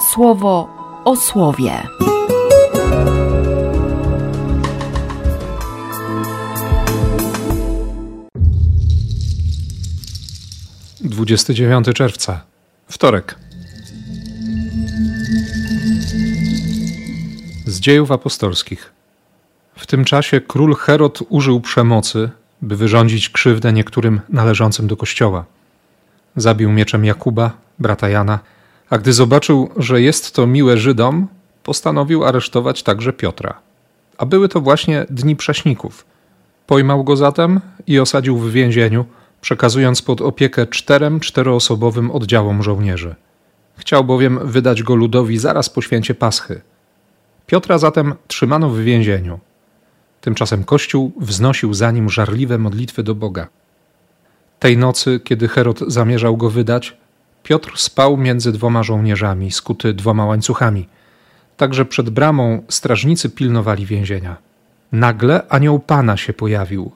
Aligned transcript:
słowo 0.00 0.68
o 1.04 1.16
słowie. 1.16 1.72
Dwudziesty 11.00 11.54
dziewiąty 11.54 11.94
czerwca, 11.94 12.40
wtorek. 12.88 13.38
Z 17.66 17.80
dziejów 17.80 18.10
apostolskich. 18.12 18.92
W 19.76 19.86
tym 19.86 20.04
czasie 20.04 20.40
król 20.40 20.74
Herod 20.74 21.18
użył 21.28 21.60
przemocy, 21.60 22.30
by 22.62 22.76
wyrządzić 22.76 23.28
krzywdę 23.28 23.72
niektórym 23.72 24.20
należącym 24.28 24.86
do 24.86 24.96
kościoła. 24.96 25.44
Zabił 26.36 26.72
mieczem 26.72 27.04
Jakuba, 27.04 27.50
brata 27.78 28.08
Jana, 28.08 28.38
a 28.90 28.98
gdy 28.98 29.12
zobaczył, 29.12 29.70
że 29.76 30.02
jest 30.02 30.34
to 30.34 30.46
miłe 30.46 30.76
Żydom, 30.76 31.26
postanowił 31.62 32.24
aresztować 32.24 32.82
także 32.82 33.12
Piotra. 33.12 33.60
A 34.18 34.26
były 34.26 34.48
to 34.48 34.60
właśnie 34.60 35.06
dni 35.10 35.36
prześników. 35.36 36.06
Pojmał 36.66 37.04
go 37.04 37.16
zatem 37.16 37.60
i 37.86 37.98
osadził 37.98 38.38
w 38.38 38.50
więzieniu, 38.50 39.04
przekazując 39.40 40.02
pod 40.02 40.20
opiekę 40.20 40.66
czterem 40.66 41.20
czteroosobowym 41.20 42.10
oddziałom 42.10 42.62
żołnierzy. 42.62 43.14
Chciał 43.76 44.04
bowiem 44.04 44.38
wydać 44.42 44.82
go 44.82 44.94
ludowi 44.94 45.38
zaraz 45.38 45.70
po 45.70 45.82
święcie 45.82 46.14
Paschy. 46.14 46.60
Piotra 47.46 47.78
zatem 47.78 48.14
trzymano 48.26 48.70
w 48.70 48.78
więzieniu. 48.78 49.38
Tymczasem 50.20 50.64
Kościół 50.64 51.12
wznosił 51.20 51.74
za 51.74 51.90
nim 51.90 52.10
żarliwe 52.10 52.58
modlitwy 52.58 53.02
do 53.02 53.14
Boga. 53.14 53.48
Tej 54.58 54.78
nocy, 54.78 55.20
kiedy 55.24 55.48
Herod 55.48 55.78
zamierzał 55.86 56.36
go 56.36 56.50
wydać, 56.50 56.96
Piotr 57.48 57.72
spał 57.76 58.16
między 58.16 58.52
dwoma 58.52 58.82
żołnierzami, 58.82 59.50
skuty 59.50 59.94
dwoma 59.94 60.26
łańcuchami. 60.26 60.88
Także 61.56 61.84
przed 61.84 62.10
bramą 62.10 62.62
strażnicy 62.68 63.30
pilnowali 63.30 63.86
więzienia. 63.86 64.36
Nagle 64.92 65.48
anioł 65.48 65.78
Pana 65.78 66.16
się 66.16 66.32
pojawił 66.32 66.90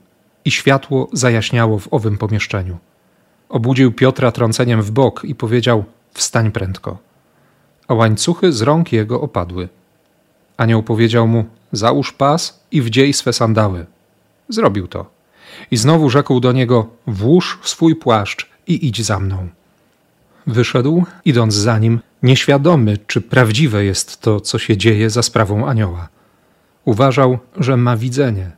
i 0.45 0.51
światło 0.51 1.09
zajaśniało 1.13 1.79
w 1.79 1.89
owym 1.91 2.19
pomieszczeniu. 2.19 2.79
Obudził 3.49 3.93
Piotra 3.93 4.33
trąceniem 4.33 4.83
w 4.83 4.91
bok 4.91 5.25
i 5.25 5.35
powiedział: 5.35 5.85
Wstań 6.15 6.51
prędko. 6.51 6.99
A 7.89 7.95
łańcuchy 7.95 8.53
z 8.53 8.63
rąk 8.63 8.93
jego 8.93 9.21
opadły. 9.21 9.69
Anioł 10.57 10.83
powiedział 10.83 11.29
mu: 11.29 11.45
Załóż 11.73 12.13
pas 12.13 12.61
i 12.71 12.83
wdziej 12.83 13.13
swe 13.13 13.33
sandały. 13.33 13.87
Zrobił 14.49 14.89
to. 14.89 15.11
I 15.71 15.77
znowu 15.77 16.11
rzekł 16.11 16.41
do 16.41 16.53
niego: 16.53 16.87
Włóż 17.07 17.59
swój 17.63 17.97
płaszcz 17.97 18.51
i 18.67 18.87
idź 18.87 19.03
za 19.03 19.19
mną. 19.19 19.49
Wyszedł, 20.47 21.05
idąc 21.25 21.55
za 21.55 21.79
nim, 21.79 22.01
nieświadomy, 22.23 22.99
czy 23.07 23.21
prawdziwe 23.21 23.85
jest 23.85 24.21
to, 24.21 24.41
co 24.41 24.59
się 24.59 24.77
dzieje 24.77 25.11
za 25.11 25.23
sprawą 25.23 25.67
anioła. 25.67 26.09
Uważał, 26.85 27.39
że 27.57 27.77
ma 27.77 27.97
widzenie. 27.97 28.51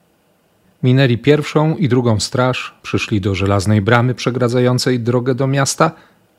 Minęli 0.82 1.18
pierwszą 1.18 1.76
i 1.76 1.88
drugą 1.88 2.20
straż, 2.20 2.74
przyszli 2.82 3.20
do 3.20 3.34
żelaznej 3.34 3.80
bramy 3.80 4.14
przegradzającej 4.14 5.00
drogę 5.00 5.34
do 5.34 5.46
miasta. 5.46 5.90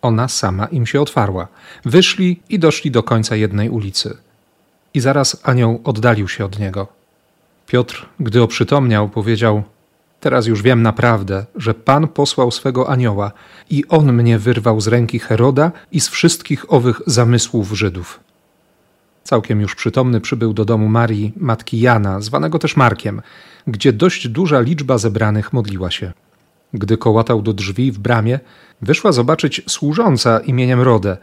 Ona 0.01 0.27
sama 0.27 0.65
im 0.65 0.85
się 0.85 1.01
otwarła. 1.01 1.47
Wyszli 1.85 2.41
i 2.49 2.59
doszli 2.59 2.91
do 2.91 3.03
końca 3.03 3.35
jednej 3.35 3.69
ulicy. 3.69 4.17
I 4.93 4.99
zaraz 4.99 5.37
anioł 5.43 5.81
oddalił 5.83 6.27
się 6.27 6.45
od 6.45 6.59
niego. 6.59 6.87
Piotr, 7.67 8.05
gdy 8.19 8.41
oprzytomniał, 8.41 9.09
powiedział: 9.09 9.63
Teraz 10.25 10.47
już 10.47 10.61
wiem 10.61 10.81
naprawdę, 10.81 11.45
że 11.55 11.73
Pan 11.73 12.07
posłał 12.07 12.51
swego 12.51 12.89
anioła 12.89 13.31
i 13.69 13.83
on 13.87 14.13
mnie 14.13 14.39
wyrwał 14.39 14.81
z 14.81 14.87
ręki 14.87 15.19
Heroda 15.19 15.71
i 15.91 15.99
z 15.99 16.09
wszystkich 16.09 16.73
owych 16.73 17.01
zamysłów 17.07 17.71
Żydów. 17.71 18.19
Całkiem 19.23 19.61
już 19.61 19.75
przytomny 19.75 20.21
przybył 20.21 20.53
do 20.53 20.65
domu 20.65 20.89
Marii, 20.89 21.33
matki 21.37 21.79
Jana, 21.79 22.21
zwanego 22.21 22.59
też 22.59 22.75
Markiem, 22.75 23.21
gdzie 23.67 23.93
dość 23.93 24.27
duża 24.27 24.59
liczba 24.59 24.97
zebranych 24.97 25.53
modliła 25.53 25.91
się. 25.91 26.11
Gdy 26.73 26.97
kołatał 26.97 27.41
do 27.41 27.53
drzwi 27.53 27.91
w 27.91 27.99
bramie, 27.99 28.39
wyszła 28.81 29.11
zobaczyć 29.11 29.61
służąca 29.67 30.39
imieniem 30.39 30.81
Rodę. 30.81 31.17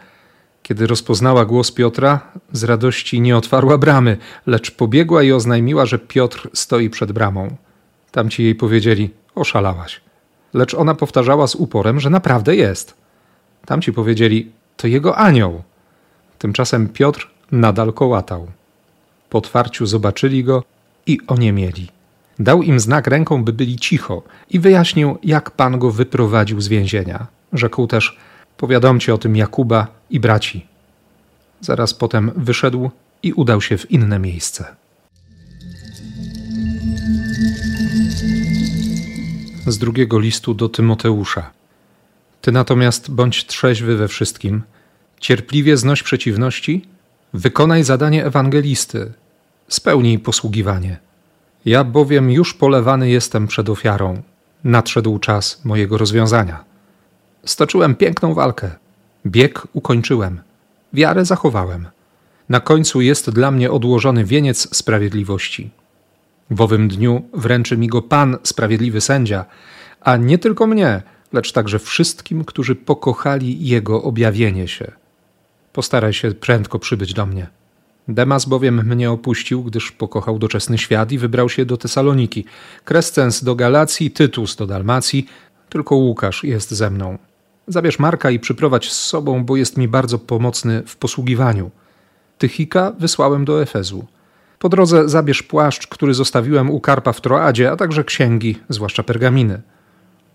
Kiedy 0.62 0.86
rozpoznała 0.86 1.44
głos 1.44 1.72
Piotra, 1.72 2.20
z 2.52 2.64
radości 2.64 3.20
nie 3.20 3.36
otwarła 3.36 3.78
bramy, 3.78 4.16
lecz 4.46 4.70
pobiegła 4.70 5.22
i 5.22 5.32
oznajmiła, 5.32 5.86
że 5.86 5.98
Piotr 5.98 6.50
stoi 6.52 6.90
przed 6.90 7.12
bramą. 7.12 7.56
Tamci 8.12 8.44
jej 8.44 8.54
powiedzieli: 8.54 9.10
Oszalałaś. 9.34 10.00
Lecz 10.54 10.74
ona 10.74 10.94
powtarzała 10.94 11.46
z 11.46 11.54
uporem, 11.54 12.00
że 12.00 12.10
naprawdę 12.10 12.56
jest. 12.56 12.94
Tamci 13.66 13.92
powiedzieli: 13.92 14.52
To 14.76 14.86
jego 14.86 15.16
anioł. 15.16 15.62
Tymczasem 16.38 16.88
Piotr 16.88 17.30
nadal 17.52 17.92
kołatał. 17.92 18.46
Po 19.30 19.38
otwarciu 19.38 19.86
zobaczyli 19.86 20.44
go 20.44 20.64
i 21.06 21.18
oniemieli. 21.26 21.88
Dał 22.38 22.62
im 22.62 22.80
znak 22.80 23.06
ręką, 23.06 23.44
by 23.44 23.52
byli 23.52 23.76
cicho 23.76 24.22
i 24.50 24.60
wyjaśnił, 24.60 25.18
jak 25.22 25.50
Pan 25.50 25.78
go 25.78 25.90
wyprowadził 25.90 26.60
z 26.60 26.68
więzienia. 26.68 27.26
Rzekł 27.52 27.86
też: 27.86 28.18
Powiadomcie 28.56 29.14
o 29.14 29.18
tym 29.18 29.36
Jakuba 29.36 29.86
i 30.10 30.20
braci. 30.20 30.66
Zaraz 31.60 31.94
potem 31.94 32.32
wyszedł 32.36 32.90
i 33.22 33.32
udał 33.32 33.60
się 33.60 33.78
w 33.78 33.90
inne 33.90 34.18
miejsce. 34.18 34.81
Z 39.66 39.78
drugiego 39.78 40.18
listu 40.18 40.54
do 40.54 40.68
Tymoteusza. 40.68 41.50
Ty 42.40 42.52
natomiast 42.52 43.10
bądź 43.10 43.46
trzeźwy 43.46 43.96
we 43.96 44.08
wszystkim, 44.08 44.62
cierpliwie 45.20 45.76
znoś 45.76 46.02
przeciwności, 46.02 46.86
wykonaj 47.34 47.84
zadanie 47.84 48.24
ewangelisty, 48.24 49.12
spełnij 49.68 50.18
posługiwanie. 50.18 50.96
Ja 51.64 51.84
bowiem 51.84 52.30
już 52.30 52.54
polewany 52.54 53.10
jestem 53.10 53.46
przed 53.46 53.68
ofiarą, 53.68 54.22
nadszedł 54.64 55.18
czas 55.18 55.64
mojego 55.64 55.98
rozwiązania. 55.98 56.64
Stoczyłem 57.44 57.94
piękną 57.94 58.34
walkę, 58.34 58.70
bieg 59.26 59.66
ukończyłem, 59.72 60.40
wiarę 60.92 61.24
zachowałem. 61.24 61.86
Na 62.48 62.60
końcu 62.60 63.00
jest 63.00 63.30
dla 63.30 63.50
mnie 63.50 63.70
odłożony 63.70 64.24
wieniec 64.24 64.76
sprawiedliwości 64.76 65.70
w 66.52 66.60
owym 66.60 66.88
dniu 66.88 67.22
wręczy 67.34 67.76
mi 67.76 67.86
go 67.86 68.02
Pan, 68.02 68.36
sprawiedliwy 68.42 69.00
sędzia, 69.00 69.44
a 70.00 70.16
nie 70.16 70.38
tylko 70.38 70.66
mnie, 70.66 71.02
lecz 71.32 71.52
także 71.52 71.78
wszystkim, 71.78 72.44
którzy 72.44 72.74
pokochali 72.74 73.66
Jego 73.66 74.02
objawienie 74.02 74.68
się. 74.68 74.92
Postaraj 75.72 76.12
się 76.12 76.30
prędko 76.30 76.78
przybyć 76.78 77.14
do 77.14 77.26
mnie. 77.26 77.46
Demas 78.08 78.44
bowiem 78.44 78.86
mnie 78.86 79.10
opuścił, 79.10 79.62
gdyż 79.62 79.92
pokochał 79.92 80.38
doczesny 80.38 80.78
świat 80.78 81.12
i 81.12 81.18
wybrał 81.18 81.48
się 81.48 81.64
do 81.64 81.76
Tesaloniki. 81.76 82.44
Krescens 82.84 83.44
do 83.44 83.54
Galacji, 83.54 84.10
Tytus 84.10 84.56
do 84.56 84.66
Dalmacji, 84.66 85.26
tylko 85.68 85.96
Łukasz 85.96 86.44
jest 86.44 86.70
ze 86.70 86.90
mną. 86.90 87.18
Zabierz 87.66 87.98
Marka 87.98 88.30
i 88.30 88.38
przyprowadź 88.38 88.92
z 88.92 89.00
sobą, 89.00 89.44
bo 89.44 89.56
jest 89.56 89.76
mi 89.76 89.88
bardzo 89.88 90.18
pomocny 90.18 90.82
w 90.86 90.96
posługiwaniu. 90.96 91.70
Tychika 92.38 92.92
wysłałem 92.98 93.44
do 93.44 93.62
Efezu. 93.62 94.06
Po 94.62 94.68
drodze 94.68 95.08
zabierz 95.08 95.42
płaszcz, 95.42 95.86
który 95.86 96.14
zostawiłem 96.14 96.70
u 96.70 96.80
Karpa 96.80 97.12
w 97.12 97.20
Troadzie, 97.20 97.70
a 97.70 97.76
także 97.76 98.04
księgi, 98.04 98.58
zwłaszcza 98.68 99.02
pergaminy. 99.02 99.62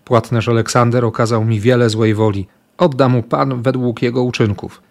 Płatnerz 0.04 0.48
Aleksander 0.48 1.04
okazał 1.04 1.44
mi 1.44 1.60
wiele 1.60 1.90
złej 1.90 2.14
woli. 2.14 2.46
Odda 2.78 3.08
mu 3.08 3.22
Pan 3.22 3.62
według 3.62 4.02
jego 4.02 4.22
uczynków. 4.22 4.82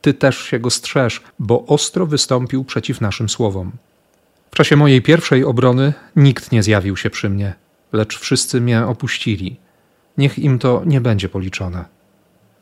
Ty 0.00 0.14
też 0.14 0.38
się 0.38 0.58
go 0.58 0.70
strzeż, 0.70 1.22
bo 1.38 1.66
ostro 1.66 2.06
wystąpił 2.06 2.64
przeciw 2.64 3.00
naszym 3.00 3.28
słowom. 3.28 3.72
W 4.50 4.54
czasie 4.56 4.76
mojej 4.76 5.02
pierwszej 5.02 5.44
obrony 5.44 5.92
nikt 6.16 6.52
nie 6.52 6.62
zjawił 6.62 6.96
się 6.96 7.10
przy 7.10 7.30
mnie, 7.30 7.54
lecz 7.92 8.18
wszyscy 8.18 8.60
mnie 8.60 8.86
opuścili. 8.86 9.56
Niech 10.18 10.38
im 10.38 10.58
to 10.58 10.82
nie 10.86 11.00
będzie 11.00 11.28
policzone. 11.28 11.84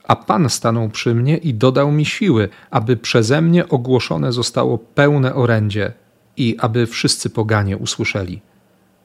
A 0.05 0.17
Pan 0.17 0.51
stanął 0.51 0.89
przy 0.89 1.15
mnie 1.15 1.37
i 1.37 1.55
dodał 1.55 1.93
mi 1.93 2.05
siły, 2.05 2.49
aby 2.71 2.97
przeze 2.97 3.41
mnie 3.43 3.69
ogłoszone 3.69 4.33
zostało 4.33 4.79
pełne 4.79 5.35
orędzie, 5.35 5.93
i 6.37 6.57
aby 6.59 6.87
wszyscy 6.87 7.31
poganie 7.31 7.77
usłyszeli. 7.77 8.41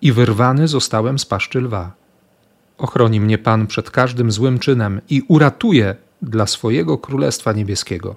I 0.02 0.12
wyrwany 0.12 0.68
zostałem 0.68 1.20
z 1.20 1.26
paszczy 1.26 1.62
lwa. 1.62 1.92
Ochroni 2.78 3.22
mnie 3.22 3.38
Pan 3.38 3.68
przed 3.68 3.92
każdym 3.92 4.31
złym 4.31 4.60
czynem 4.60 5.02
i 5.10 5.22
uratuje 5.28 5.96
dla 6.22 6.48
swojego 6.48 6.98
Królestwa 6.98 7.54
Niebieskiego. 7.54 8.16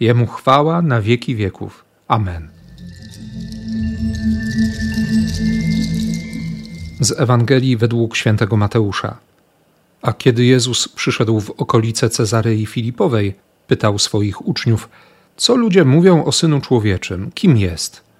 Jemu 0.00 0.26
chwała 0.26 0.82
na 0.82 1.00
wieki 1.00 1.36
wieków. 1.36 1.84
Amen. 2.08 2.48
Z 7.00 7.20
Ewangelii 7.20 7.76
według 7.76 8.16
świętego 8.16 8.56
Mateusza. 8.56 9.16
A 10.02 10.12
kiedy 10.12 10.44
Jezus 10.44 10.88
przyszedł 10.88 11.40
w 11.40 11.50
okolice 11.50 12.10
Cezarei 12.10 12.66
Filipowej, 12.66 13.34
pytał 13.66 13.98
swoich 13.98 14.46
uczniów: 14.46 14.88
Co 15.36 15.56
ludzie 15.56 15.84
mówią 15.84 16.24
o 16.24 16.32
synu 16.32 16.60
człowieczym? 16.60 17.30
Kim 17.34 17.56
jest? 17.56 18.11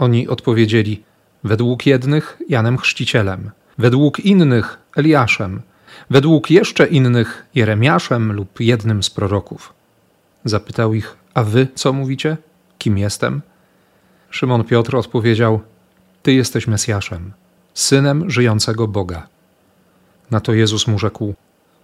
Oni 0.00 0.28
odpowiedzieli: 0.28 1.02
Według 1.44 1.86
jednych 1.86 2.38
Janem 2.48 2.78
Chrzcicielem, 2.78 3.50
według 3.78 4.20
innych 4.20 4.78
Eliaszem, 4.96 5.62
według 6.10 6.50
jeszcze 6.50 6.86
innych 6.86 7.46
Jeremiaszem 7.54 8.32
lub 8.32 8.60
jednym 8.60 9.02
z 9.02 9.10
proroków. 9.10 9.72
Zapytał 10.44 10.94
ich: 10.94 11.16
A 11.34 11.42
wy 11.42 11.68
co 11.74 11.92
mówicie? 11.92 12.36
Kim 12.78 12.98
jestem? 12.98 13.40
Szymon 14.30 14.64
Piotr 14.64 14.96
odpowiedział: 14.96 15.60
Ty 16.22 16.32
jesteś 16.32 16.66
Mesjaszem, 16.66 17.32
synem 17.74 18.30
żyjącego 18.30 18.88
Boga. 18.88 19.26
Na 20.30 20.40
to 20.40 20.52
Jezus 20.52 20.86
mu 20.86 20.98
rzekł: 20.98 21.34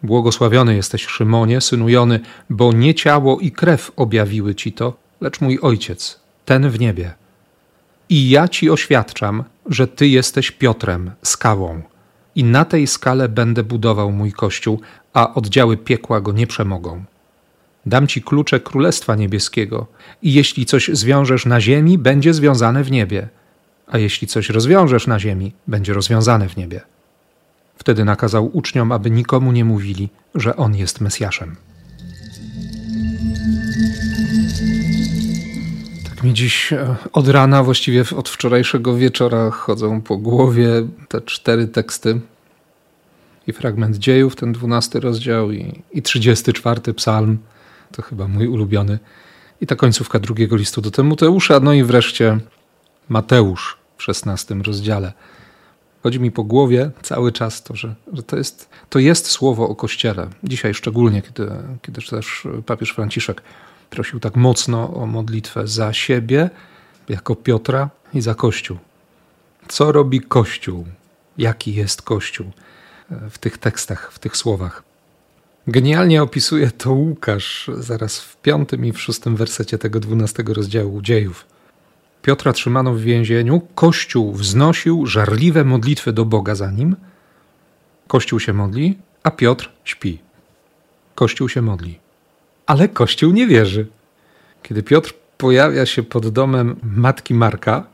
Błogosławiony 0.03 0.77
jesteś, 0.77 1.07
Szymonie, 1.07 1.61
synu 1.61 1.89
Jony, 1.89 2.21
bo 2.51 2.73
nie 2.73 2.95
ciało 2.95 3.41
i 3.41 3.51
krew 3.51 3.93
objawiły 3.97 4.55
ci 4.55 4.73
to, 4.73 4.97
lecz 5.21 5.41
mój 5.41 5.59
ojciec, 5.63 6.21
ten 6.45 6.71
w 6.71 6.81
niebie. 6.81 7.26
I 8.09 8.31
ja 8.31 8.49
ci 8.49 8.71
oświadczam, 8.71 9.45
że 9.67 9.87
ty 9.87 10.09
jesteś 10.09 10.51
Piotrem, 10.51 11.11
skałą, 11.23 11.83
i 12.35 12.45
na 12.45 12.65
tej 12.65 12.87
skale 12.87 13.29
będę 13.29 13.63
budował 13.63 14.13
mój 14.13 14.33
kościół, 14.33 14.81
a 15.13 15.35
oddziały 15.35 15.77
piekła 15.77 16.21
go 16.21 16.33
nie 16.33 16.47
przemogą. 16.47 17.05
Dam 17.87 18.07
ci 18.07 18.23
klucze 18.23 18.61
Królestwa 18.61 19.15
Niebieskiego, 19.15 19.87
i 20.23 20.33
jeśli 20.33 20.67
coś 20.67 20.91
zwiążesz 20.93 21.47
na 21.47 21.61
ziemi, 21.61 21.99
będzie 21.99 22.35
związane 22.35 22.85
w 22.85 22.91
niebie, 22.91 23.29
a 23.87 23.99
jeśli 23.99 24.27
coś 24.27 24.51
rozwiążesz 24.51 25.07
na 25.07 25.19
ziemi, 25.19 25.53
będzie 25.67 25.93
rozwiązane 25.93 26.49
w 26.49 26.57
niebie. 26.57 26.81
Wtedy 27.77 28.05
nakazał 28.05 28.51
uczniom, 28.53 28.93
aby 28.93 29.11
nikomu 29.11 29.53
nie 29.53 29.65
mówili, 29.65 30.09
że 30.35 30.57
on 30.57 30.77
jest 30.77 31.01
Mesjaszem. 31.01 31.57
Mi 36.23 36.35
dziś 36.35 36.73
e, 36.73 36.97
od 37.13 37.29
rana, 37.29 37.63
właściwie 37.63 38.05
od 38.17 38.29
wczorajszego 38.29 38.97
wieczora, 38.97 39.51
chodzą 39.51 40.01
po 40.01 40.17
głowie 40.17 40.69
te 41.09 41.21
cztery 41.21 41.69
teksty. 41.69 42.21
I 43.47 43.53
fragment 43.53 43.97
dziejów, 43.97 44.37
ten 44.37 44.53
dwunasty 44.53 45.01
rozdział, 45.01 45.53
i, 45.53 45.83
i 45.93 46.03
trzydziesty 46.03 46.53
czwarty 46.53 46.95
psalm, 46.95 47.39
to 47.93 48.03
chyba 48.03 48.29
mój 48.29 48.49
ulubiony, 48.49 48.99
i 49.61 49.67
ta 49.67 49.77
końcówka 49.77 50.19
drugiego 50.19 50.57
listu 50.57 50.81
do 50.81 50.91
Tymoteusza, 50.91 51.61
no 51.61 51.73
i 51.73 51.85
wreszcie 51.85 52.39
Mateusz 53.09 53.79
w 53.97 54.03
szesnastym 54.03 54.63
rozdziale. 54.63 55.13
Chodzi 56.03 56.21
mi 56.21 56.31
po 56.31 56.45
głowie 56.45 56.91
cały 57.03 57.33
czas 57.33 57.63
to, 57.63 57.77
że, 57.77 57.95
że 58.13 58.23
to, 58.23 58.37
jest, 58.37 58.69
to 58.91 58.99
jest 58.99 59.27
słowo 59.27 59.69
o 59.69 59.75
Kościele. 59.75 60.29
Dzisiaj 60.45 60.75
szczególnie, 60.75 61.23
kiedy, 61.23 61.51
kiedy 61.83 62.03
też 62.03 62.49
papież 62.67 62.91
Franciszek 62.91 63.43
prosił 63.91 64.21
tak 64.21 64.37
mocno 64.37 64.95
o 64.95 65.07
modlitwę 65.07 65.67
za 65.67 65.93
siebie, 65.93 66.51
jako 67.09 67.37
Piotra, 67.37 67.91
i 68.15 68.21
za 68.21 68.35
Kościół. 68.35 68.79
Co 69.69 69.93
robi 69.93 70.21
Kościół? 70.21 70.87
Jaki 71.39 71.75
jest 71.75 72.03
Kościół 72.03 72.51
w 73.31 73.39
tych 73.39 73.59
tekstach, 73.59 74.13
w 74.13 74.19
tych 74.19 74.37
słowach? 74.37 74.83
Genialnie 75.67 76.23
opisuje 76.23 76.71
to 76.71 76.93
Łukasz 76.93 77.71
zaraz 77.79 78.21
w 78.21 78.37
piątym 78.37 78.87
i 78.87 78.93
w 78.93 79.01
szóstym 79.01 79.37
wersecie 79.37 79.79
tego 79.79 80.01
dwunastego 80.01 80.55
rozdziału 80.55 81.03
dziejów. 81.03 81.47
Piotra 82.23 82.53
trzymano 82.53 82.95
w 82.95 83.01
więzieniu, 83.01 83.61
Kościół 83.75 84.33
wznosił 84.33 85.07
żarliwe 85.07 85.65
modlitwy 85.65 86.13
do 86.13 86.25
Boga 86.25 86.55
za 86.55 86.71
nim. 86.71 86.97
Kościół 88.09 88.41
się 88.41 88.53
modli, 88.53 88.99
a 89.23 89.31
Piotr 89.31 89.73
śpi. 89.85 90.19
Kościół 91.15 91.49
się 91.49 91.63
modli, 91.63 91.99
ale 92.67 92.89
Kościół 92.89 93.33
nie 93.33 93.47
wierzy. 93.47 93.87
Kiedy 94.63 94.83
Piotr 94.83 95.15
pojawia 95.39 95.87
się 95.87 96.03
pod 96.03 96.29
domem 96.29 96.77
matki 96.83 97.35
Marka, 97.35 97.85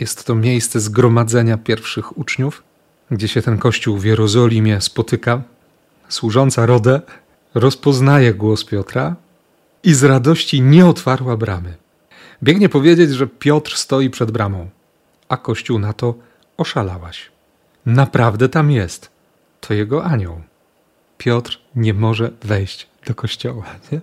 jest 0.00 0.24
to 0.24 0.34
miejsce 0.34 0.80
zgromadzenia 0.80 1.58
pierwszych 1.58 2.18
uczniów, 2.18 2.62
gdzie 3.10 3.28
się 3.28 3.42
ten 3.42 3.58
Kościół 3.58 3.98
w 3.98 4.04
Jerozolimie 4.04 4.80
spotyka. 4.80 5.42
Służąca 6.08 6.66
Rodę 6.66 7.00
rozpoznaje 7.54 8.34
głos 8.34 8.64
Piotra 8.64 9.16
i 9.82 9.94
z 9.94 10.04
radości 10.04 10.62
nie 10.62 10.86
otwarła 10.86 11.36
bramy. 11.36 11.74
Biegnie 12.42 12.68
powiedzieć, 12.68 13.10
że 13.10 13.26
Piotr 13.26 13.76
stoi 13.76 14.10
przed 14.10 14.30
bramą, 14.30 14.68
a 15.28 15.36
Kościół 15.36 15.78
na 15.78 15.92
to 15.92 16.14
oszalałaś. 16.56 17.30
Naprawdę 17.86 18.48
tam 18.48 18.70
jest. 18.70 19.10
To 19.60 19.74
jego 19.74 20.04
anioł. 20.04 20.40
Piotr 21.18 21.60
nie 21.76 21.94
może 21.94 22.30
wejść 22.42 22.86
do 23.06 23.14
kościoła. 23.14 23.64
Nie? 23.92 24.00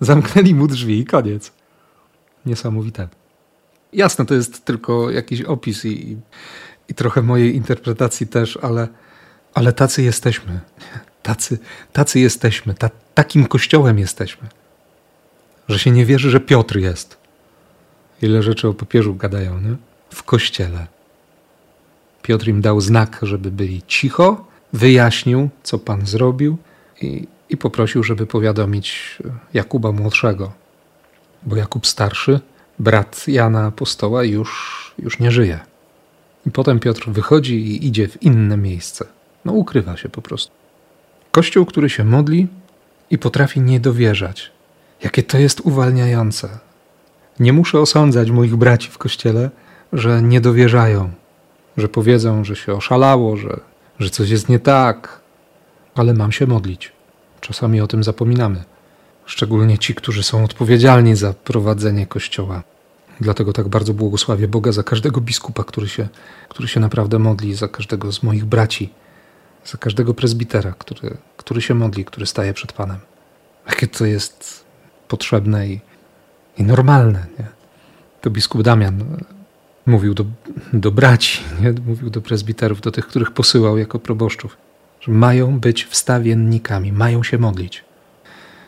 Zamknęli 0.00 0.54
mu 0.54 0.66
drzwi 0.66 0.98
i 0.98 1.04
koniec. 1.04 1.52
Niesamowite. 2.46 3.08
Jasne, 3.92 4.26
to 4.26 4.34
jest 4.34 4.64
tylko 4.64 5.10
jakiś 5.10 5.42
opis 5.42 5.84
i, 5.84 6.16
i 6.88 6.94
trochę 6.94 7.22
mojej 7.22 7.56
interpretacji 7.56 8.26
też, 8.26 8.58
ale, 8.62 8.88
ale 9.54 9.72
tacy 9.72 10.02
jesteśmy. 10.02 10.60
Tacy, 11.22 11.58
tacy 11.92 12.20
jesteśmy. 12.20 12.74
Ta, 12.74 12.90
takim 13.14 13.46
kościołem 13.46 13.98
jesteśmy. 13.98 14.48
Że 15.68 15.78
się 15.78 15.90
nie 15.90 16.06
wierzy, 16.06 16.30
że 16.30 16.40
Piotr 16.40 16.76
jest. 16.76 17.16
Ile 18.22 18.42
rzeczy 18.42 18.68
o 18.68 18.74
papieżu 18.74 19.14
gadają, 19.14 19.60
nie? 19.60 19.76
W 20.10 20.22
kościele. 20.22 20.86
Piotr 22.22 22.48
im 22.48 22.60
dał 22.60 22.80
znak, 22.80 23.18
żeby 23.22 23.50
byli 23.50 23.82
cicho, 23.86 24.44
wyjaśnił, 24.72 25.48
co 25.62 25.78
Pan 25.78 26.06
zrobił 26.06 26.58
i, 27.02 27.26
i 27.50 27.56
poprosił, 27.56 28.04
żeby 28.04 28.26
powiadomić 28.26 29.18
Jakuba 29.54 29.92
Młodszego, 29.92 30.52
bo 31.42 31.56
Jakub 31.56 31.86
Starszy, 31.86 32.40
brat 32.78 33.28
Jana 33.28 33.66
Apostoła, 33.66 34.24
już, 34.24 34.94
już 34.98 35.18
nie 35.18 35.30
żyje. 35.30 35.60
I 36.46 36.50
potem 36.50 36.80
Piotr 36.80 37.10
wychodzi 37.10 37.54
i 37.54 37.86
idzie 37.86 38.08
w 38.08 38.22
inne 38.22 38.56
miejsce. 38.56 39.06
No, 39.44 39.52
ukrywa 39.52 39.96
się 39.96 40.08
po 40.08 40.22
prostu. 40.22 40.52
Kościół, 41.32 41.66
który 41.66 41.90
się 41.90 42.04
modli 42.04 42.48
i 43.10 43.18
potrafi 43.18 43.60
nie 43.60 43.80
dowierzać. 43.80 44.50
Jakie 45.02 45.22
to 45.22 45.38
jest 45.38 45.60
uwalniające, 45.60 46.58
nie 47.40 47.52
muszę 47.52 47.80
osądzać 47.80 48.30
moich 48.30 48.56
braci 48.56 48.90
w 48.90 48.98
kościele, 48.98 49.50
że 49.92 50.22
nie 50.22 50.40
dowierzają, 50.40 51.10
że 51.76 51.88
powiedzą, 51.88 52.44
że 52.44 52.56
się 52.56 52.72
oszalało, 52.72 53.36
że, 53.36 53.60
że 53.98 54.10
coś 54.10 54.30
jest 54.30 54.48
nie 54.48 54.58
tak, 54.58 55.20
ale 55.94 56.14
mam 56.14 56.32
się 56.32 56.46
modlić. 56.46 56.92
Czasami 57.40 57.80
o 57.80 57.86
tym 57.86 58.04
zapominamy, 58.04 58.64
szczególnie 59.26 59.78
ci, 59.78 59.94
którzy 59.94 60.22
są 60.22 60.44
odpowiedzialni 60.44 61.16
za 61.16 61.32
prowadzenie 61.32 62.06
kościoła. 62.06 62.62
Dlatego 63.20 63.52
tak 63.52 63.68
bardzo 63.68 63.94
błogosławię 63.94 64.48
Boga 64.48 64.72
za 64.72 64.82
każdego 64.82 65.20
biskupa, 65.20 65.64
który 65.64 65.88
się, 65.88 66.08
który 66.48 66.68
się 66.68 66.80
naprawdę 66.80 67.18
modli, 67.18 67.54
za 67.54 67.68
każdego 67.68 68.12
z 68.12 68.22
moich 68.22 68.44
braci, 68.44 68.92
za 69.64 69.78
każdego 69.78 70.14
prezbitera, 70.14 70.72
który, 70.78 71.16
który 71.36 71.62
się 71.62 71.74
modli, 71.74 72.04
który 72.04 72.26
staje 72.26 72.54
przed 72.54 72.72
Panem. 72.72 72.98
Jakie 73.68 73.86
to 73.86 74.04
jest 74.04 74.64
potrzebne 75.08 75.68
i, 75.68 75.80
i 76.58 76.62
normalne. 76.62 77.26
Nie? 77.38 77.46
To 78.20 78.30
biskup 78.30 78.62
Damian 78.62 79.04
mówił 79.86 80.14
do, 80.14 80.24
do 80.72 80.90
braci, 80.90 81.40
nie? 81.60 81.74
mówił 81.86 82.10
do 82.10 82.20
prezbiterów, 82.20 82.80
do 82.80 82.90
tych, 82.90 83.06
których 83.06 83.30
posyłał 83.30 83.78
jako 83.78 83.98
proboszczów, 83.98 84.56
że 85.00 85.12
mają 85.12 85.60
być 85.60 85.84
wstawiennikami, 85.84 86.92
mają 86.92 87.22
się 87.22 87.38
modlić. 87.38 87.84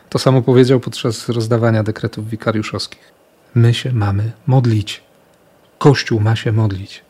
To 0.09 0.19
samo 0.19 0.41
powiedział 0.41 0.79
podczas 0.79 1.29
rozdawania 1.29 1.83
dekretów 1.83 2.29
wikariuszowskich. 2.29 3.13
My 3.55 3.73
się 3.73 3.93
mamy 3.93 4.31
modlić. 4.47 5.03
Kościół 5.77 6.19
ma 6.19 6.35
się 6.35 6.51
modlić. 6.51 7.01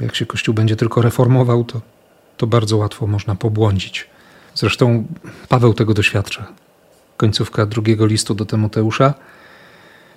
Jak 0.00 0.14
się 0.14 0.26
Kościół 0.26 0.54
będzie 0.54 0.76
tylko 0.76 1.02
reformował, 1.02 1.64
to, 1.64 1.80
to 2.36 2.46
bardzo 2.46 2.76
łatwo 2.76 3.06
można 3.06 3.34
pobłądzić. 3.34 4.06
Zresztą 4.54 5.06
Paweł 5.48 5.74
tego 5.74 5.94
doświadcza 5.94 6.46
końcówka 7.16 7.66
drugiego 7.66 8.06
listu 8.06 8.34
do 8.34 8.44
Tymoteusza. 8.44 9.14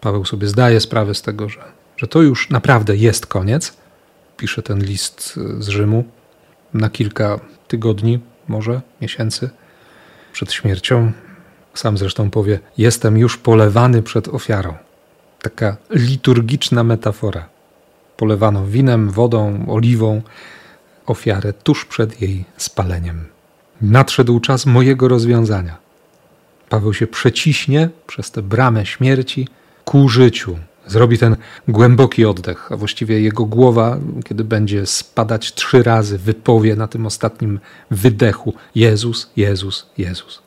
Paweł 0.01 0.25
sobie 0.25 0.47
zdaje 0.47 0.79
sprawę 0.79 1.15
z 1.15 1.21
tego, 1.21 1.49
że, 1.49 1.59
że 1.97 2.07
to 2.07 2.21
już 2.21 2.49
naprawdę 2.49 2.95
jest 2.95 3.25
koniec. 3.25 3.73
Pisze 4.37 4.63
ten 4.63 4.83
list 4.83 5.39
z 5.59 5.67
Rzymu 5.67 6.03
na 6.73 6.89
kilka 6.89 7.39
tygodni, 7.67 8.19
może 8.47 8.81
miesięcy 9.01 9.49
przed 10.31 10.53
śmiercią. 10.53 11.11
Sam 11.73 11.97
zresztą 11.97 12.29
powie: 12.29 12.59
Jestem 12.77 13.17
już 13.17 13.37
polewany 13.37 14.01
przed 14.01 14.27
ofiarą. 14.27 14.73
Taka 15.41 15.77
liturgiczna 15.89 16.83
metafora. 16.83 17.49
Polewano 18.17 18.65
winem, 18.65 19.09
wodą, 19.09 19.65
oliwą 19.69 20.21
ofiarę 21.05 21.53
tuż 21.53 21.85
przed 21.85 22.21
jej 22.21 22.45
spaleniem. 22.57 23.25
Nadszedł 23.81 24.39
czas 24.39 24.65
mojego 24.65 25.07
rozwiązania 25.07 25.89
Paweł 26.69 26.93
się 26.93 27.07
przeciśnie 27.07 27.89
przez 28.07 28.31
tę 28.31 28.41
bramę 28.41 28.85
śmierci 28.85 29.47
ku 29.85 30.09
życiu. 30.09 30.59
Zrobi 30.89 31.17
ten 31.17 31.35
głęboki 31.67 32.25
oddech, 32.25 32.71
a 32.71 32.77
właściwie 32.77 33.21
jego 33.21 33.45
głowa, 33.45 33.97
kiedy 34.25 34.43
będzie 34.43 34.85
spadać 34.85 35.53
trzy 35.53 35.83
razy, 35.83 36.17
wypowie 36.17 36.75
na 36.75 36.87
tym 36.87 37.05
ostatnim 37.05 37.59
wydechu: 37.91 38.53
Jezus, 38.75 39.31
Jezus, 39.37 39.89
Jezus. 39.97 40.41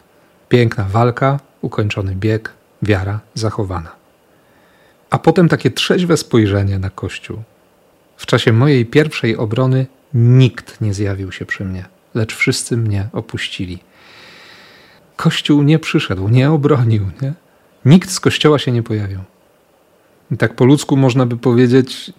Piękna 0.48 0.84
walka, 0.84 1.40
ukończony 1.60 2.14
bieg, 2.14 2.52
wiara 2.82 3.20
zachowana. 3.34 3.92
A 5.10 5.18
potem 5.18 5.48
takie 5.48 5.70
trzeźwe 5.70 6.16
spojrzenie 6.16 6.78
na 6.78 6.90
Kościół. 6.90 7.42
W 8.16 8.26
czasie 8.26 8.52
mojej 8.52 8.86
pierwszej 8.86 9.36
obrony 9.36 9.86
nikt 10.14 10.80
nie 10.80 10.94
zjawił 10.94 11.32
się 11.32 11.46
przy 11.46 11.64
mnie, 11.64 11.84
lecz 12.14 12.34
wszyscy 12.34 12.76
mnie 12.76 13.08
opuścili. 13.12 13.78
Kościół 15.16 15.62
nie 15.62 15.78
przyszedł, 15.78 16.28
nie 16.28 16.50
obronił, 16.50 17.10
nie? 17.22 17.32
Nikt 17.84 18.10
z 18.10 18.20
kościoła 18.20 18.58
się 18.58 18.72
nie 18.72 18.82
pojawił. 18.82 19.18
I 20.32 20.36
tak 20.36 20.54
po 20.54 20.64
ludzku 20.64 20.96
można 20.96 21.26
by 21.26 21.36
powiedzieć, 21.36 22.12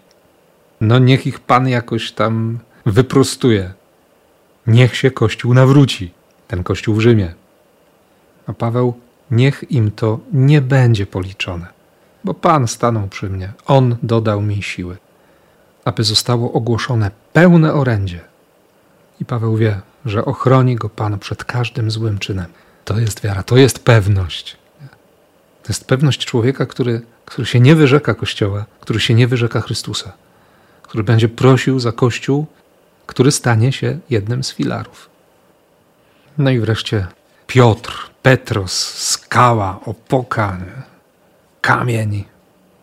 no 0.81 0.99
niech 0.99 1.27
ich 1.27 1.39
Pan 1.39 1.67
jakoś 1.67 2.11
tam 2.11 2.59
wyprostuje. 2.85 3.73
Niech 4.67 4.95
się 4.95 5.11
Kościół 5.11 5.53
nawróci, 5.53 6.11
ten 6.47 6.63
Kościół 6.63 6.95
w 6.95 6.99
Rzymie. 6.99 7.33
A 8.47 8.53
Paweł, 8.53 8.93
niech 9.31 9.71
im 9.71 9.91
to 9.91 10.19
nie 10.33 10.61
będzie 10.61 11.05
policzone, 11.05 11.67
bo 12.23 12.33
Pan 12.33 12.67
stanął 12.67 13.07
przy 13.07 13.29
mnie, 13.29 13.53
On 13.65 13.95
dodał 14.03 14.41
mi 14.41 14.63
siły, 14.63 14.97
aby 15.85 16.03
zostało 16.03 16.53
ogłoszone 16.53 17.11
pełne 17.33 17.73
orędzie. 17.73 18.19
I 19.21 19.25
Paweł 19.25 19.57
wie, 19.57 19.81
że 20.05 20.25
ochroni 20.25 20.75
go 20.75 20.89
Pan 20.89 21.19
przed 21.19 21.43
każdym 21.43 21.91
złym 21.91 22.17
czynem. 22.17 22.47
To 22.85 22.99
jest 22.99 23.21
wiara, 23.21 23.43
to 23.43 23.57
jest 23.57 23.85
pewność. 23.85 24.62
To 25.63 25.69
jest 25.69 25.85
pewność 25.85 26.25
człowieka, 26.25 26.65
który, 26.65 27.01
który 27.25 27.45
się 27.45 27.59
nie 27.59 27.75
wyrzeka 27.75 28.13
Kościoła, 28.13 28.65
który 28.79 28.99
się 28.99 29.13
nie 29.13 29.27
wyrzeka 29.27 29.61
Chrystusa, 29.61 30.13
który 30.83 31.03
będzie 31.03 31.29
prosił 31.29 31.79
za 31.79 31.91
Kościół, 31.91 32.45
który 33.05 33.31
stanie 33.31 33.71
się 33.71 33.99
jednym 34.09 34.43
z 34.43 34.53
filarów. 34.53 35.09
No 36.37 36.49
i 36.49 36.59
wreszcie 36.59 37.07
Piotr, 37.47 38.09
Petros, 38.21 38.73
skała, 38.97 39.79
opoka, 39.85 40.57
kamień. 41.61 42.23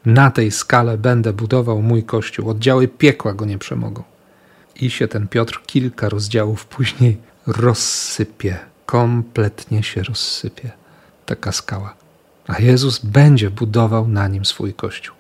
Na 0.06 0.30
tej 0.30 0.50
skale 0.50 0.98
będę 0.98 1.32
budował 1.32 1.82
mój 1.82 2.02
Kościół. 2.02 2.50
Oddziały 2.50 2.88
piekła 2.88 3.32
go 3.32 3.44
nie 3.44 3.58
przemogą. 3.58 4.02
I 4.76 4.90
się 4.90 5.08
ten 5.08 5.28
Piotr 5.28 5.62
kilka 5.66 6.08
rozdziałów 6.08 6.66
później 6.66 7.18
rozsypie. 7.46 8.58
Kompletnie 8.86 9.82
się 9.82 10.02
rozsypie. 10.02 10.70
Taka 11.26 11.52
skała 11.52 11.94
a 12.50 12.60
Jezus 12.60 12.98
będzie 12.98 13.50
budował 13.50 14.08
na 14.08 14.28
nim 14.28 14.44
swój 14.44 14.74
kościół. 14.74 15.16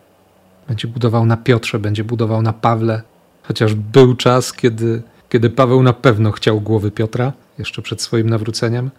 Będzie 0.68 0.88
budował 0.88 1.26
na 1.26 1.36
Piotrze, 1.36 1.78
będzie 1.78 2.04
budował 2.04 2.42
na 2.42 2.52
Pawle, 2.52 3.02
chociaż 3.42 3.74
był 3.74 4.16
czas, 4.16 4.52
kiedy, 4.52 5.02
kiedy 5.28 5.50
Paweł 5.50 5.82
na 5.82 5.92
pewno 5.92 6.32
chciał 6.32 6.60
głowy 6.60 6.90
Piotra, 6.90 7.32
jeszcze 7.58 7.82
przed 7.82 8.02
swoim 8.02 8.30
nawróceniem, 8.30 8.90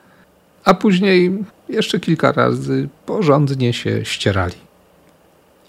a 0.64 0.74
później 0.74 1.44
jeszcze 1.70 2.00
kilka 2.00 2.32
razy 2.32 2.90
porządnie 3.06 3.74
się 3.74 4.06
ścierali. 4.06 4.56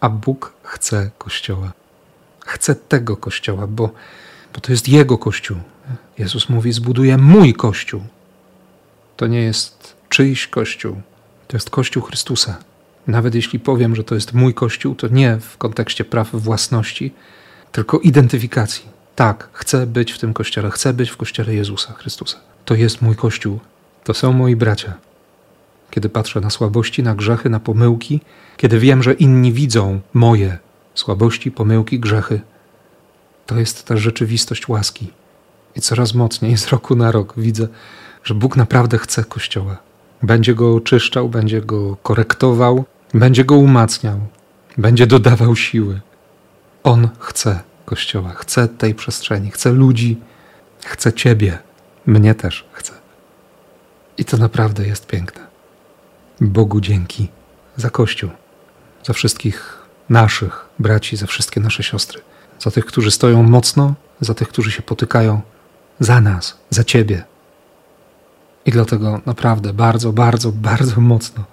A 0.01 0.09
Bóg 0.09 0.53
chce 0.63 1.11
kościoła. 1.19 1.73
Chce 2.41 2.75
tego 2.75 3.17
kościoła, 3.17 3.67
bo, 3.67 3.91
bo 4.55 4.61
to 4.61 4.73
jest 4.73 4.89
Jego 4.89 5.19
kościół. 5.19 5.57
Jezus 6.19 6.49
mówi: 6.49 6.73
Zbuduję 6.73 7.19
mój 7.19 7.55
kościół. 7.55 8.03
To 9.17 9.27
nie 9.27 9.41
jest 9.41 9.97
czyjś 10.09 10.49
kościół, 10.49 10.97
to 11.53 11.57
jest 11.57 11.71
Kościół 11.71 12.03
Chrystusa. 12.03 12.57
Nawet 13.07 13.35
jeśli 13.35 13.61
powiem, 13.61 13.97
że 13.97 14.05
to 14.05 14.15
jest 14.15 14.33
mój 14.33 14.55
Kościół, 14.55 14.95
to 14.95 15.09
nie 15.09 15.39
w 15.41 15.59
kontekście 15.59 16.05
praw 16.05 16.31
własności, 16.33 17.13
tylko 17.73 17.99
identyfikacji. 17.99 18.85
Tak, 19.17 19.49
chcę 19.53 19.87
być 19.87 20.13
w 20.13 20.19
tym 20.19 20.35
Kościele, 20.35 20.71
chcę 20.71 20.93
być 20.93 21.11
w 21.11 21.17
Kościele 21.17 21.55
Jezusa 21.55 21.93
Chrystusa. 21.93 22.39
To 22.65 22.75
jest 22.75 23.03
mój 23.03 23.17
Kościół, 23.17 23.59
to 24.05 24.15
są 24.15 24.33
moi 24.33 24.57
bracia. 24.57 24.95
Kiedy 25.91 26.09
patrzę 26.09 26.41
na 26.41 26.51
słabości, 26.51 27.03
na 27.03 27.15
grzechy, 27.15 27.51
na 27.51 27.61
pomyłki, 27.61 28.21
kiedy 28.57 28.79
wiem, 28.79 29.03
że 29.03 29.13
inni 29.13 29.53
widzą 29.53 30.01
moje 30.15 30.59
słabości, 30.95 31.51
pomyłki, 31.51 32.01
grzechy, 32.01 32.41
to 33.47 33.59
jest 33.59 33.87
ta 33.87 33.97
rzeczywistość 33.97 34.69
łaski. 34.69 35.11
I 35.77 35.81
coraz 35.81 36.15
mocniej 36.15 36.57
z 36.59 36.69
roku 36.69 36.97
na 36.97 37.13
rok 37.13 37.35
widzę, 37.37 37.69
że 38.25 38.35
Bóg 38.35 38.57
naprawdę 38.57 38.99
chce 38.99 39.25
Kościoła. 39.25 39.92
Będzie 40.23 40.55
go 40.55 40.75
oczyszczał, 40.75 41.29
będzie 41.29 41.61
go 41.61 41.97
korektował, 41.97 42.85
będzie 43.15 43.45
go 43.45 43.57
umacniał, 43.57 44.21
będzie 44.79 45.07
dodawał 45.07 45.57
siły. 45.57 46.01
On 46.83 47.09
chce 47.19 47.61
Kościoła, 47.85 48.33
chce 48.37 48.69
tej 48.69 48.95
przestrzeni, 48.95 49.51
chce 49.51 49.73
ludzi, 49.73 50.21
chce 50.85 51.13
Ciebie, 51.13 51.59
mnie 52.07 52.35
też 52.35 52.65
chce. 52.73 52.93
I 54.19 54.25
to 54.25 54.37
naprawdę 54.37 54.87
jest 54.87 55.07
piękne. 55.07 55.47
Bogu 56.41 56.81
dzięki 56.81 57.29
za 57.77 57.91
Kościół, 57.91 58.31
za 59.05 59.13
wszystkich 59.13 59.79
naszych 60.09 60.69
braci, 60.79 61.17
za 61.17 61.27
wszystkie 61.27 61.61
nasze 61.61 61.83
siostry, 61.83 62.21
za 62.61 62.71
tych, 62.71 62.87
którzy 62.87 63.11
stoją 63.11 63.43
mocno, 63.43 63.95
za 64.21 64.35
tych, 64.35 64.49
którzy 64.49 64.71
się 64.71 64.83
potykają, 64.83 65.41
za 66.01 66.21
nas, 66.21 66.59
za 66.71 66.85
Ciebie, 66.85 67.25
i 68.67 68.71
dlatego 68.71 69.21
naprawdę 69.27 69.73
bardzo, 69.73 70.13
bardzo, 70.13 70.53
bardzo 70.53 71.01
mocno, 71.01 71.45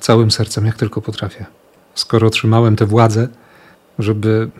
całym 0.00 0.30
sercem, 0.30 0.66
jak 0.66 0.76
tylko 0.76 1.02
potrafię. 1.02 1.46
Skoro 1.94 2.26
otrzymałem 2.26 2.76
tę 2.76 2.86
władzę, 2.86 3.28
żeby, 3.98 4.50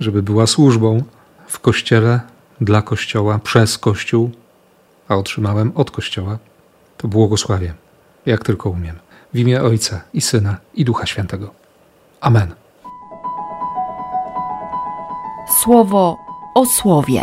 żeby 0.00 0.22
była 0.22 0.46
służbą 0.46 1.02
w 1.46 1.60
kościele, 1.60 2.20
dla 2.60 2.82
kościoła, 2.82 3.38
przez 3.38 3.78
kościół, 3.78 4.30
a 5.08 5.16
otrzymałem 5.16 5.72
od 5.74 5.90
kościoła, 5.90 6.38
to 6.96 7.08
błogosławię, 7.08 7.74
jak 8.26 8.44
tylko 8.44 8.70
umiem. 8.70 8.96
W 9.34 9.38
imię 9.38 9.62
Ojca 9.62 10.00
i 10.14 10.20
Syna 10.20 10.56
i 10.74 10.84
Ducha 10.84 11.06
Świętego. 11.06 11.50
Amen. 12.20 12.54
Słowo 15.62 16.18
o 16.54 16.66
słowie. 16.66 17.22